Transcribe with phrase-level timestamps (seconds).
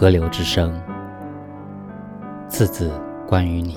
[0.00, 0.80] 河流之声，
[2.48, 2.88] 次字
[3.26, 3.76] 关于你。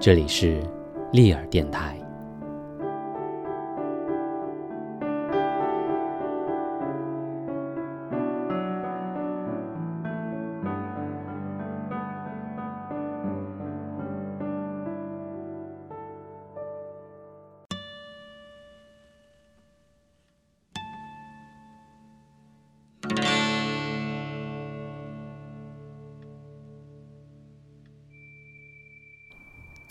[0.00, 0.60] 这里是
[1.12, 1.96] 利尔电台。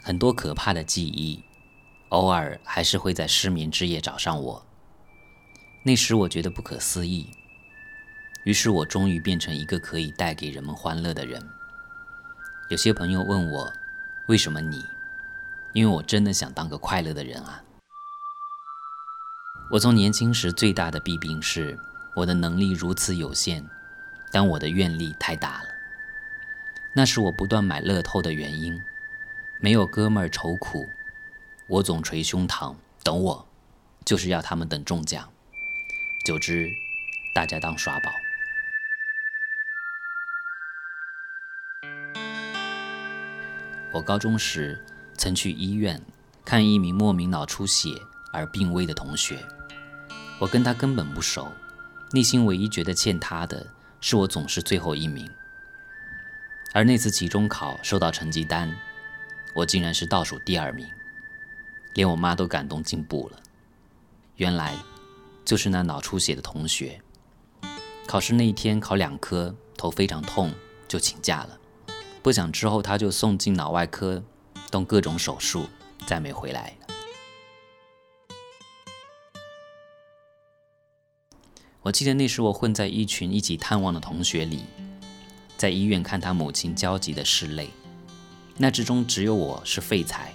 [0.09, 1.43] 很多可怕的记忆，
[2.09, 4.65] 偶尔还是会在失眠之夜找上我。
[5.83, 7.29] 那时我觉得不可思议，
[8.43, 11.47] 于是我终于变成一个可以带给人们欢乐的人。
[12.71, 13.71] 有些朋友问我，
[14.27, 14.83] 为什么你？
[15.73, 17.63] 因为我真的想当个快乐的人啊。
[19.69, 21.77] 我从年轻时最大的弊病是，
[22.15, 23.63] 我的能力如此有限，
[24.31, 25.69] 但我的愿力太大了。
[26.95, 28.81] 那是我不断买乐透的原因。
[29.61, 30.85] 没有哥们儿愁苦，
[31.67, 33.45] 我总捶胸膛等我，
[34.05, 35.29] 就是要他们等中奖。
[36.23, 36.69] 久之，
[37.35, 38.09] 大家当耍宝。
[43.91, 44.81] 我高中时
[45.17, 46.01] 曾去医院
[46.45, 47.89] 看一名莫名脑出血
[48.31, 49.45] 而病危的同学，
[50.39, 51.51] 我跟他根本不熟，
[52.11, 53.67] 内心唯一觉得欠他的
[53.99, 55.29] 是我总是最后一名。
[56.73, 58.73] 而那次期中考收到成绩单。
[59.59, 60.87] 我竟然是倒数第二名，
[61.93, 63.39] 连我妈都感动进步了。
[64.37, 64.73] 原来
[65.43, 67.01] 就是那脑出血的同学，
[68.07, 70.53] 考试那一天考两科，头非常痛，
[70.87, 71.59] 就请假了。
[72.23, 74.23] 不想之后他就送进脑外科，
[74.71, 75.67] 动各种手术，
[76.05, 76.77] 再没回来。
[81.81, 84.63] 我记得那时我混在一群一起探望的同学里，
[85.57, 87.69] 在医院看他母亲焦急的拭泪。
[88.61, 90.33] 那之中只有我是废材，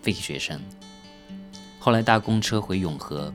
[0.00, 0.58] 废学生。
[1.78, 3.30] 后来搭公车回永和，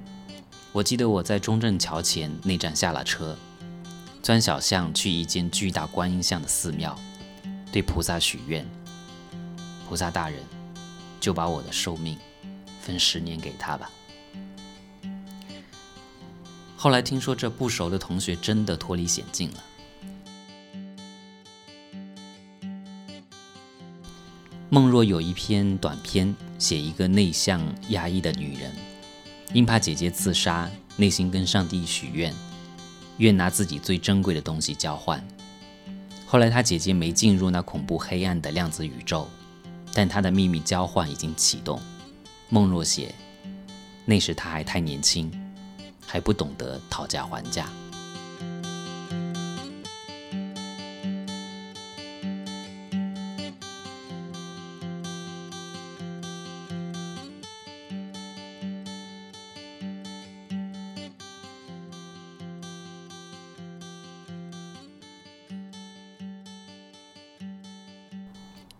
[0.71, 3.37] 我记得我在中正桥前那站下了车，
[4.23, 6.97] 钻小巷去一间巨大观音像的寺庙，
[7.71, 8.65] 对菩萨许愿：
[9.87, 10.41] 菩萨大人，
[11.19, 12.17] 就把我的寿命
[12.81, 13.87] 分十年给他吧。
[16.75, 19.63] 后来听说这不熟的同学真的脱离险境了。
[24.69, 28.69] 梦若有一篇短篇，写一个内向压抑的女人，
[29.53, 32.35] 因怕姐姐自杀，内心跟上帝许愿，
[33.17, 35.25] 愿拿自己最珍贵的东西交换。
[36.25, 39.29] 后来她姐姐没进入那恐怖黑暗的量子宇宙，
[39.93, 41.79] 但她的秘密交换已经启动。
[42.49, 43.15] 梦若写，
[44.03, 45.31] 那时她还太年轻，
[46.05, 47.69] 还不懂得讨价还价。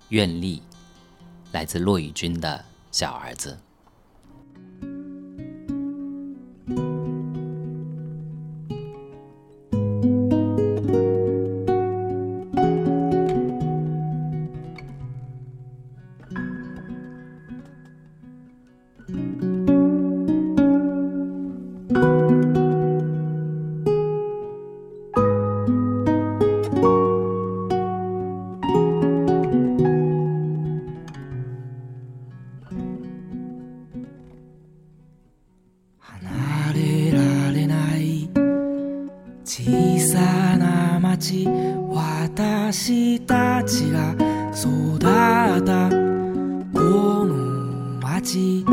[0.10, 0.62] 愿力
[1.52, 3.58] 来自骆以军的小儿子。
[41.20, 44.14] 私たちが
[44.54, 45.90] 育った
[46.72, 46.80] こ
[47.26, 47.34] の
[48.00, 48.64] 街。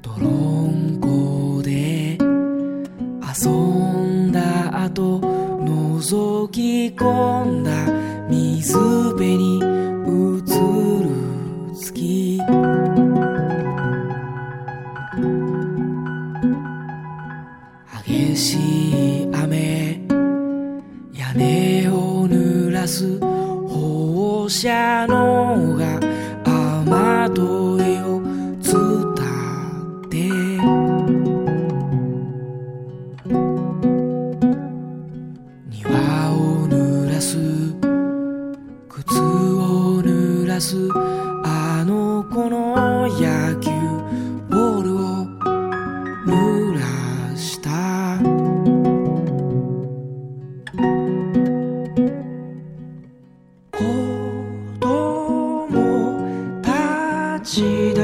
[0.00, 2.18] 泥んこで遊
[3.50, 7.70] んだ後覗き込んだ
[8.30, 9.43] 水辺に
[18.06, 19.98] 激しい雨
[21.14, 25.98] 屋根を濡らす放射能が
[26.44, 28.20] 雨どいを
[28.60, 30.18] 伝って。
[35.70, 37.38] 庭を濡らす
[38.90, 41.03] 靴を濡らす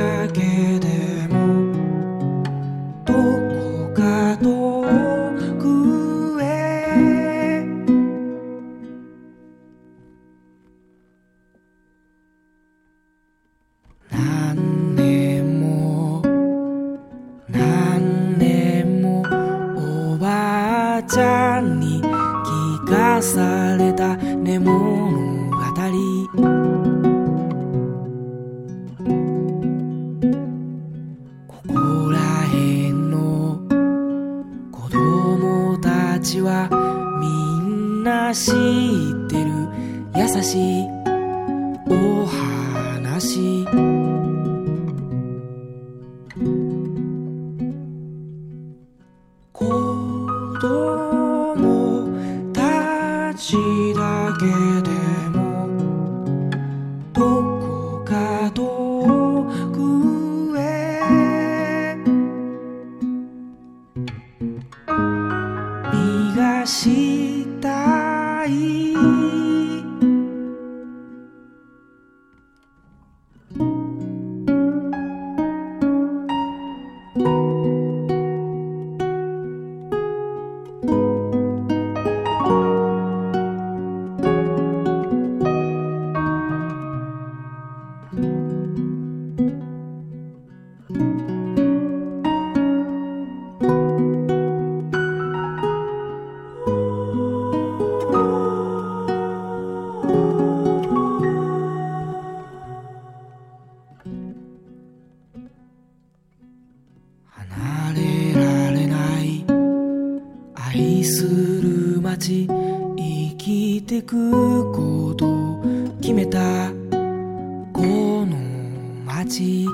[0.00, 0.40] だけ
[0.80, 1.36] でも
[3.04, 4.48] どこか遠
[5.58, 6.44] くへ。
[14.10, 16.22] 何年も
[17.48, 19.20] 何年も
[20.14, 24.16] おばあちゃんに聞かされた。
[24.16, 25.09] ねも
[40.20, 40.90] 優しい。
[41.88, 44.09] お話。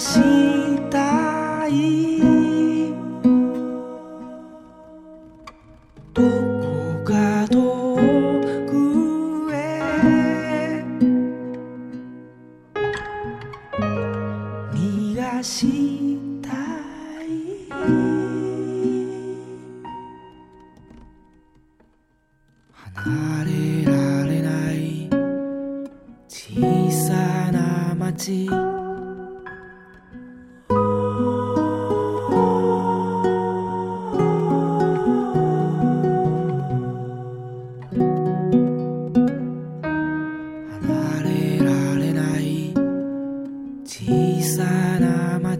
[0.00, 0.20] し
[0.90, 2.03] たい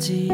[0.04, 0.28] ち」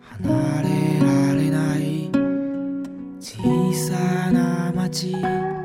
[0.00, 2.08] 離れられない
[3.18, 5.55] 小さな街。